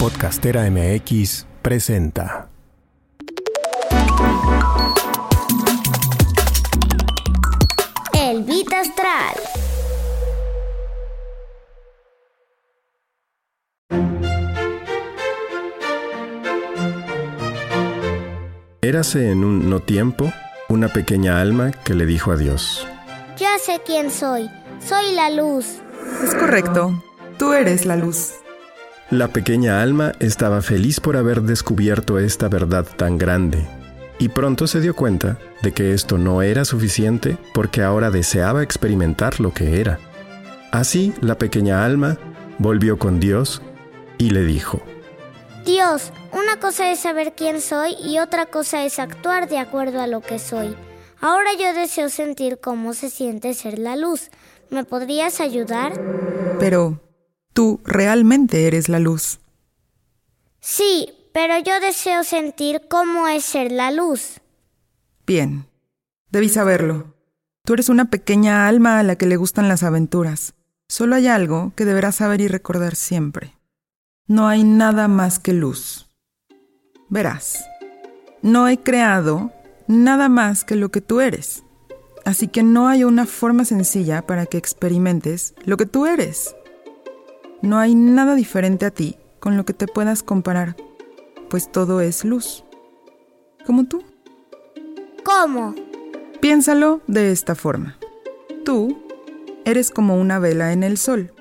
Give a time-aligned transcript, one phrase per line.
[0.00, 2.48] Podcastera MX presenta.
[8.14, 9.36] El Beat Astral.
[18.80, 20.32] Érase en un no tiempo
[20.70, 22.88] una pequeña alma que le dijo a Dios.
[23.36, 24.48] Ya sé quién soy.
[24.82, 25.66] Soy la luz.
[26.24, 27.04] Es correcto.
[27.38, 28.39] Tú eres la luz.
[29.10, 33.66] La pequeña alma estaba feliz por haber descubierto esta verdad tan grande,
[34.20, 39.40] y pronto se dio cuenta de que esto no era suficiente porque ahora deseaba experimentar
[39.40, 39.98] lo que era.
[40.70, 42.18] Así la pequeña alma
[42.58, 43.62] volvió con Dios
[44.16, 44.80] y le dijo,
[45.64, 50.06] Dios, una cosa es saber quién soy y otra cosa es actuar de acuerdo a
[50.06, 50.76] lo que soy.
[51.20, 54.30] Ahora yo deseo sentir cómo se siente ser la luz.
[54.70, 55.92] ¿Me podrías ayudar?
[56.60, 57.00] Pero
[57.52, 59.40] tú realmente eres la luz.
[60.60, 64.40] Sí, pero yo deseo sentir cómo es ser la luz.
[65.26, 65.66] Bien.
[66.30, 67.14] Debí saberlo.
[67.64, 70.54] Tú eres una pequeña alma a la que le gustan las aventuras.
[70.88, 73.56] Solo hay algo que deberás saber y recordar siempre.
[74.26, 76.08] No hay nada más que luz.
[77.08, 77.64] Verás,
[78.42, 79.52] no he creado
[79.88, 81.64] nada más que lo que tú eres.
[82.24, 86.54] Así que no hay una forma sencilla para que experimentes lo que tú eres.
[87.62, 90.76] No hay nada diferente a ti con lo que te puedas comparar,
[91.48, 92.64] pues todo es luz.
[93.66, 94.02] Como tú.
[95.24, 95.74] ¿Cómo?
[96.40, 97.98] Piénsalo de esta forma.
[98.64, 99.02] Tú
[99.64, 101.32] eres como una vela en el sol.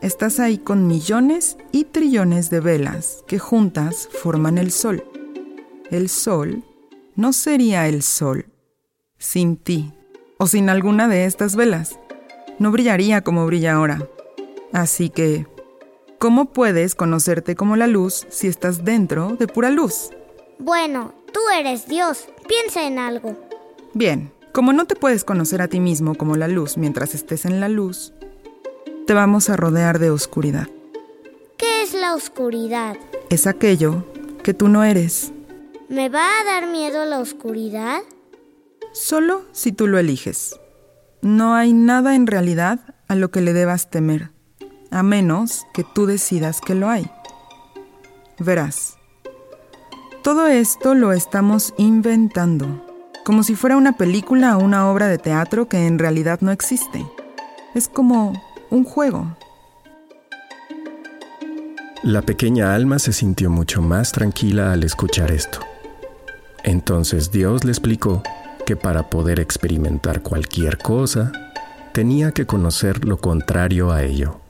[0.00, 5.04] Estás ahí con millones y trillones de velas que juntas forman el sol.
[5.90, 6.64] El sol
[7.14, 8.46] no sería el sol
[9.18, 9.92] sin ti
[10.38, 11.98] o sin alguna de estas velas.
[12.58, 14.08] No brillaría como brilla ahora.
[14.72, 15.46] Así que,
[16.18, 20.10] ¿cómo puedes conocerte como la luz si estás dentro de pura luz?
[20.58, 22.26] Bueno, tú eres Dios.
[22.48, 23.36] Piensa en algo.
[23.94, 27.60] Bien, como no te puedes conocer a ti mismo como la luz mientras estés en
[27.60, 28.12] la luz,
[29.06, 30.68] te vamos a rodear de oscuridad.
[31.58, 32.96] ¿Qué es la oscuridad?
[33.30, 34.04] Es aquello
[34.42, 35.32] que tú no eres,
[35.88, 38.00] ¿Me va a dar miedo la oscuridad?
[38.92, 40.58] solo si tú lo eliges.
[41.20, 44.30] No hay nada en realidad a lo que le debas temer,
[44.92, 47.10] a menos que tú decidas que lo hay.
[48.38, 48.98] Verás,
[50.22, 52.86] todo esto lo estamos inventando,
[53.24, 57.04] como si fuera una película o una obra de teatro que en realidad no existe.
[57.74, 58.32] Es como
[58.70, 59.36] un juego.
[62.04, 65.60] La pequeña alma se sintió mucho más tranquila al escuchar esto.
[66.64, 68.22] Entonces Dios le explicó
[68.66, 71.32] que para poder experimentar cualquier cosa,
[71.92, 74.41] tenía que conocer lo contrario a ello.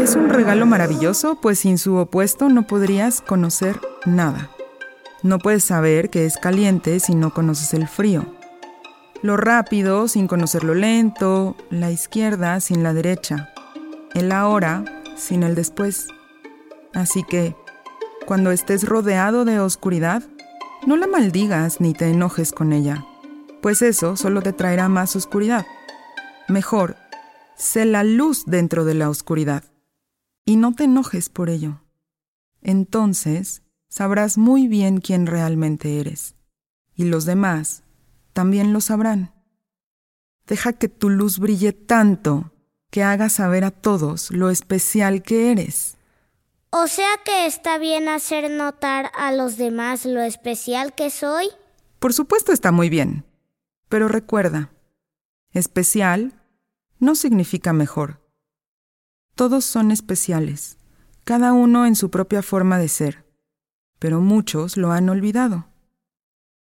[0.00, 4.50] Es un regalo maravilloso, pues sin su opuesto no podrías conocer nada.
[5.22, 8.24] No puedes saber que es caliente si no conoces el frío.
[9.20, 13.50] Lo rápido sin conocer lo lento, la izquierda sin la derecha,
[14.14, 14.86] el ahora
[15.18, 16.08] sin el después.
[16.94, 17.54] Así que,
[18.24, 20.22] cuando estés rodeado de oscuridad,
[20.86, 23.04] no la maldigas ni te enojes con ella,
[23.60, 25.66] pues eso solo te traerá más oscuridad.
[26.48, 26.96] Mejor,
[27.54, 29.62] sé la luz dentro de la oscuridad
[30.44, 31.82] y no te enojes por ello.
[32.62, 36.36] Entonces sabrás muy bien quién realmente eres,
[36.94, 37.82] y los demás
[38.32, 39.34] también lo sabrán.
[40.46, 42.52] Deja que tu luz brille tanto
[42.90, 45.96] que haga saber a todos lo especial que eres.
[46.70, 51.48] O sea que está bien hacer notar a los demás lo especial que soy.
[51.98, 53.24] Por supuesto está muy bien,
[53.88, 54.72] pero recuerda,
[55.52, 56.32] especial
[56.98, 58.19] no significa mejor.
[59.40, 60.76] Todos son especiales,
[61.24, 63.24] cada uno en su propia forma de ser,
[63.98, 65.66] pero muchos lo han olvidado.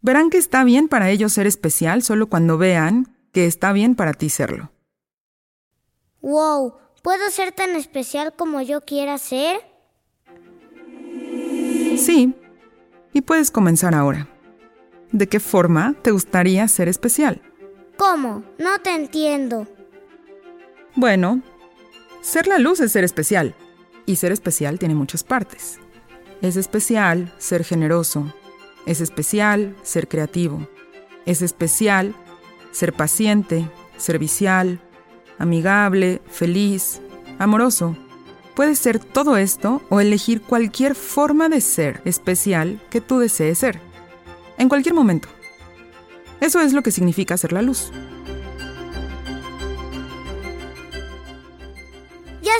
[0.00, 4.14] Verán que está bien para ellos ser especial solo cuando vean que está bien para
[4.14, 4.72] ti serlo.
[6.22, 9.60] Wow, ¿puedo ser tan especial como yo quiera ser?
[11.96, 12.34] Sí,
[13.12, 14.26] y puedes comenzar ahora.
[15.12, 17.40] ¿De qué forma te gustaría ser especial?
[17.96, 18.42] ¿Cómo?
[18.58, 19.68] No te entiendo.
[20.96, 21.44] Bueno,
[22.26, 23.54] ser la luz es ser especial,
[24.04, 25.78] y ser especial tiene muchas partes.
[26.42, 28.34] Es especial ser generoso,
[28.84, 30.68] es especial ser creativo,
[31.24, 32.16] es especial
[32.72, 34.80] ser paciente, servicial,
[35.38, 37.00] amigable, feliz,
[37.38, 37.96] amoroso.
[38.56, 43.80] Puedes ser todo esto o elegir cualquier forma de ser especial que tú desees ser,
[44.58, 45.28] en cualquier momento.
[46.40, 47.92] Eso es lo que significa ser la luz.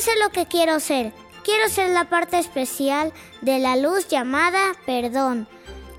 [0.00, 1.12] Sé lo que quiero ser.
[1.44, 5.46] Quiero ser la parte especial de la luz llamada perdón.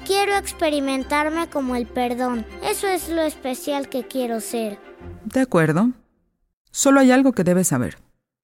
[0.06, 2.46] Quiero experimentarme como el perdón.
[2.64, 4.80] Eso es lo especial que quiero ser.
[5.26, 5.92] De acuerdo.
[6.72, 7.98] Solo hay algo que debes saber.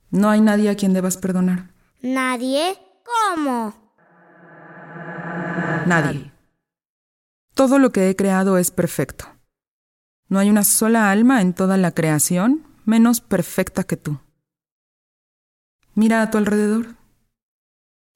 [0.09, 1.71] No hay nadie a quien debas perdonar.
[2.01, 2.77] ¿Nadie?
[3.03, 3.73] ¿Cómo?
[5.85, 6.31] Nadie.
[7.53, 9.25] Todo lo que he creado es perfecto.
[10.27, 14.19] No hay una sola alma en toda la creación menos perfecta que tú.
[15.95, 16.87] Mira a tu alrededor.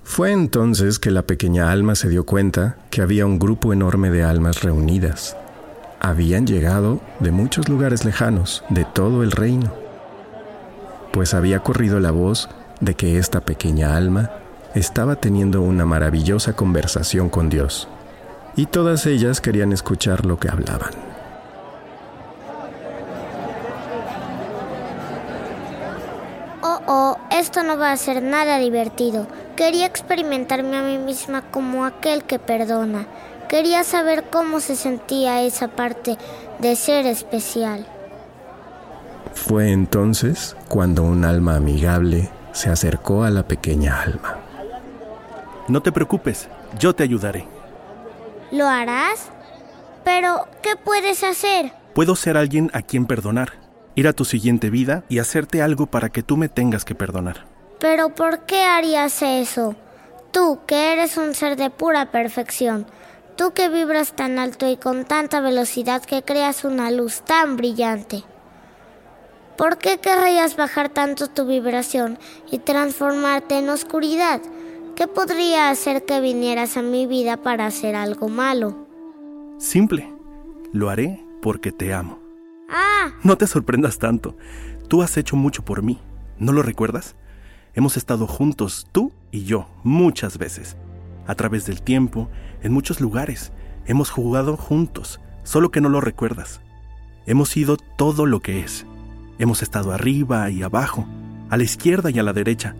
[0.03, 4.23] Fue entonces que la pequeña alma se dio cuenta que había un grupo enorme de
[4.23, 5.37] almas reunidas.
[5.99, 9.73] Habían llegado de muchos lugares lejanos, de todo el reino.
[11.11, 12.49] Pues había corrido la voz
[12.81, 14.31] de que esta pequeña alma
[14.73, 17.87] estaba teniendo una maravillosa conversación con Dios,
[18.55, 20.93] y todas ellas querían escuchar lo que hablaban.
[26.63, 29.27] Oh, oh, esto no va a ser nada divertido.
[29.55, 33.07] Quería experimentarme a mí misma como aquel que perdona.
[33.47, 36.17] Quería saber cómo se sentía esa parte
[36.59, 37.85] de ser especial.
[39.33, 44.37] Fue entonces cuando un alma amigable se acercó a la pequeña alma.
[45.67, 46.47] No te preocupes,
[46.79, 47.47] yo te ayudaré.
[48.51, 49.29] ¿Lo harás?
[50.03, 51.71] Pero, ¿qué puedes hacer?
[51.93, 53.53] Puedo ser alguien a quien perdonar,
[53.97, 57.47] ir a tu siguiente vida y hacerte algo para que tú me tengas que perdonar.
[57.79, 59.75] Pero, ¿por qué harías eso?
[60.31, 62.85] Tú, que eres un ser de pura perfección,
[63.35, 68.23] tú que vibras tan alto y con tanta velocidad que creas una luz tan brillante.
[69.57, 72.19] ¿Por qué querrías bajar tanto tu vibración
[72.51, 74.41] y transformarte en oscuridad?
[74.95, 78.87] ¿Qué podría hacer que vinieras a mi vida para hacer algo malo?
[79.57, 80.13] Simple.
[80.71, 82.26] Lo haré porque te amo.
[82.69, 84.35] Ah, No te sorprendas tanto.
[84.87, 85.99] Tú has hecho mucho por mí.
[86.39, 87.15] ¿No lo recuerdas?
[87.73, 90.77] Hemos estado juntos, tú y yo, muchas veces.
[91.27, 92.29] A través del tiempo,
[92.61, 93.51] en muchos lugares.
[93.85, 96.61] Hemos jugado juntos, solo que no lo recuerdas.
[97.25, 98.85] Hemos sido todo lo que es.
[99.39, 101.07] Hemos estado arriba y abajo,
[101.49, 102.75] a la izquierda y a la derecha.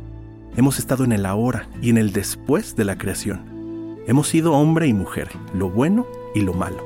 [0.56, 4.00] Hemos estado en el ahora y en el después de la creación.
[4.07, 6.83] Hemos sido hombre y mujer, lo bueno y lo malo.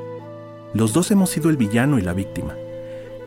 [0.74, 2.54] Los dos hemos sido el villano y la víctima.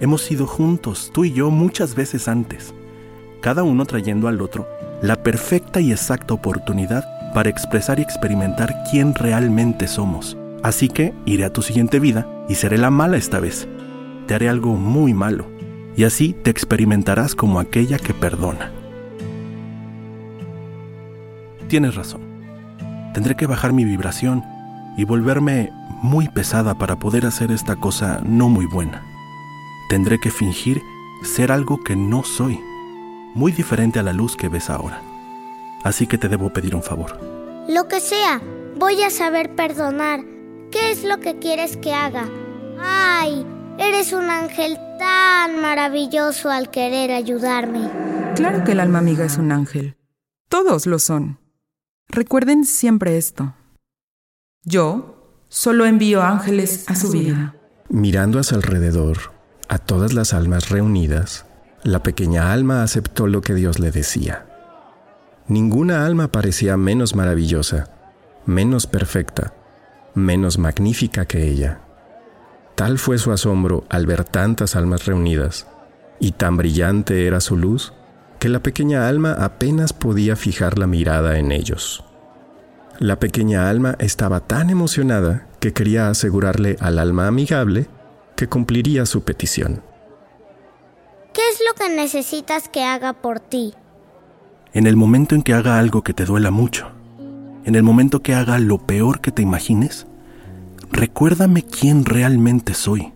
[0.01, 2.75] Hemos sido juntos, tú y yo, muchas veces antes,
[3.41, 4.67] cada uno trayendo al otro
[5.03, 7.05] la perfecta y exacta oportunidad
[7.35, 10.37] para expresar y experimentar quién realmente somos.
[10.63, 13.69] Así que iré a tu siguiente vida y seré la mala esta vez.
[14.27, 15.47] Te haré algo muy malo,
[15.97, 18.73] y así te experimentarás como aquella que perdona.
[21.69, 22.23] Tienes razón.
[23.13, 24.43] Tendré que bajar mi vibración
[24.97, 25.71] y volverme
[26.03, 29.14] muy pesada para poder hacer esta cosa no muy buena.
[29.89, 30.83] Tendré que fingir
[31.23, 32.61] ser algo que no soy,
[33.35, 35.03] muy diferente a la luz que ves ahora.
[35.83, 37.19] Así que te debo pedir un favor.
[37.69, 38.41] lo que sea.
[38.77, 40.21] Voy a saber perdonar.
[40.71, 42.29] ¿Qué es lo que quieres que haga?
[42.81, 43.47] Ay,
[43.79, 47.89] eres un ángel tan maravilloso al querer ayudarme.
[48.35, 49.97] Claro que el alma amiga es un ángel.
[50.49, 51.39] Todos lo son.
[52.09, 53.55] Recuerden siempre esto.
[54.65, 57.55] Yo solo envío ángeles a su vida.
[57.89, 59.34] Mirando a su alrededor,
[59.69, 61.47] a todas las almas reunidas,
[61.83, 64.47] la pequeña alma aceptó lo que Dios le decía.
[65.49, 67.91] Ninguna alma parecía menos maravillosa,
[68.47, 69.53] menos perfecta,
[70.15, 71.81] menos magnífica que ella.
[72.75, 75.67] Tal fue su asombro al ver tantas almas reunidas,
[76.21, 77.93] y tan brillante era su luz,
[78.39, 82.05] que la pequeña alma apenas podía fijar la mirada en ellos.
[82.99, 87.89] La pequeña alma estaba tan emocionada que quería asegurarle al alma amigable
[88.37, 89.83] que cumpliría su petición.
[91.33, 93.75] ¿Qué es lo que necesitas que haga por ti?
[94.73, 96.91] En el momento en que haga algo que te duela mucho,
[97.65, 100.07] en el momento que haga lo peor que te imagines,
[100.91, 103.13] recuérdame quién realmente soy.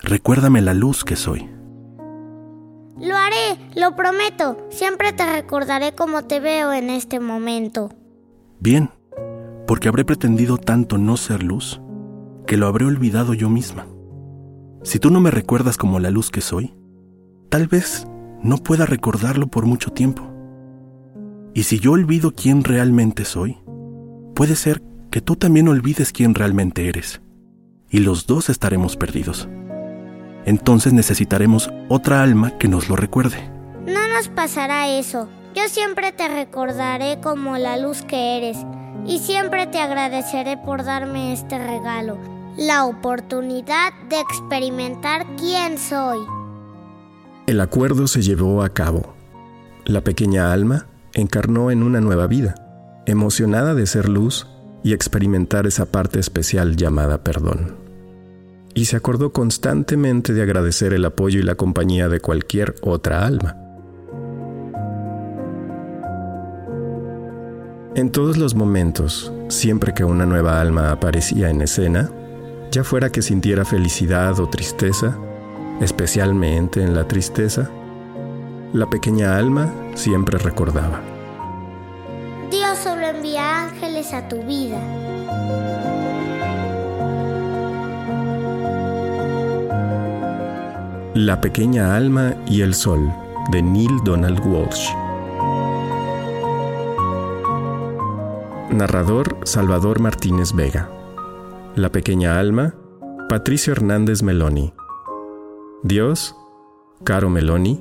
[0.00, 1.48] Recuérdame la luz que soy.
[2.98, 4.68] Lo haré, lo prometo.
[4.70, 7.90] Siempre te recordaré como te veo en este momento.
[8.58, 8.90] Bien,
[9.66, 11.80] porque habré pretendido tanto no ser luz,
[12.46, 13.86] que lo habré olvidado yo misma.
[14.82, 16.74] Si tú no me recuerdas como la luz que soy,
[17.50, 18.06] tal vez
[18.42, 20.22] no pueda recordarlo por mucho tiempo.
[21.52, 23.58] Y si yo olvido quién realmente soy,
[24.34, 27.20] puede ser que tú también olvides quién realmente eres,
[27.90, 29.48] y los dos estaremos perdidos.
[30.46, 33.50] Entonces necesitaremos otra alma que nos lo recuerde.
[33.86, 35.28] No nos pasará eso.
[35.54, 38.56] Yo siempre te recordaré como la luz que eres
[39.06, 42.18] y siempre te agradeceré por darme este regalo,
[42.56, 46.18] la oportunidad de experimentar quién soy.
[47.46, 49.14] El acuerdo se llevó a cabo.
[49.84, 52.54] La pequeña alma encarnó en una nueva vida,
[53.06, 54.46] emocionada de ser luz
[54.82, 57.76] y experimentar esa parte especial llamada perdón.
[58.74, 63.56] Y se acordó constantemente de agradecer el apoyo y la compañía de cualquier otra alma.
[67.96, 72.10] En todos los momentos, siempre que una nueva alma aparecía en escena,
[72.70, 75.16] ya fuera que sintiera felicidad o tristeza,
[75.80, 77.68] especialmente en la tristeza,
[78.72, 81.00] la pequeña alma siempre recordaba.
[82.50, 84.80] Dios solo envía ángeles a tu vida.
[91.14, 93.12] La pequeña alma y el sol
[93.50, 94.90] de Neil Donald Walsh.
[98.70, 100.99] Narrador Salvador Martínez Vega.
[101.76, 102.74] La pequeña alma,
[103.28, 104.74] Patricio Hernández Meloni.
[105.84, 106.34] Dios,
[107.04, 107.80] Caro Meloni.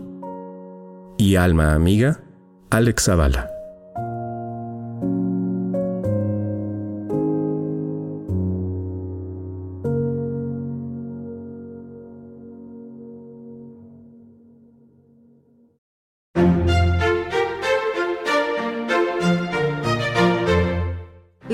[1.18, 2.24] Y alma amiga,
[2.70, 3.50] Alex Zavala.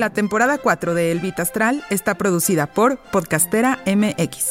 [0.06, 4.46] La temporada 4 de El Vita Astral está producida por Podcastera MX.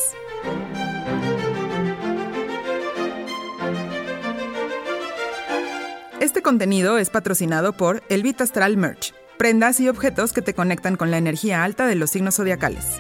[6.20, 10.98] Este contenido es patrocinado por El Vita Astral Merch, prendas y objetos que te conectan
[10.98, 13.00] con la energía alta de los signos zodiacales.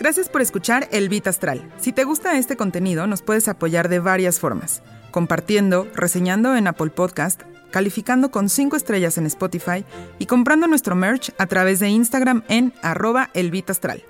[0.00, 1.70] Gracias por escuchar El Vita Astral.
[1.78, 6.90] Si te gusta este contenido, nos puedes apoyar de varias formas, compartiendo, reseñando en Apple
[6.90, 9.84] Podcast, calificando con 5 estrellas en Spotify
[10.18, 14.02] y comprando nuestro merch a través de Instagram en arroba elvitastral.